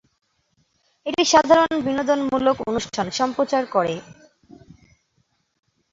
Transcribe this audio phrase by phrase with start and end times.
[1.05, 3.95] এটি সাধারণ বিনোদনমূলক অনুষ্ঠান সম্প্রচার করে।